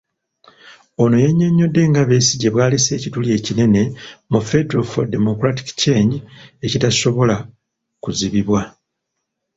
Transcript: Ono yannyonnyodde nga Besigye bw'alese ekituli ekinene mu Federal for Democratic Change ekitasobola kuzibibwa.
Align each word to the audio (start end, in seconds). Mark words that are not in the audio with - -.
Ono 1.03 1.15
yannyonnyodde 1.25 1.81
nga 1.89 2.01
Besigye 2.09 2.49
bw'alese 2.51 2.91
ekituli 2.97 3.29
ekinene 3.37 3.83
mu 4.31 4.39
Federal 4.49 4.83
for 4.91 5.05
Democratic 5.15 5.67
Change 5.81 6.15
ekitasobola 6.65 7.35
kuzibibwa. 8.03 8.61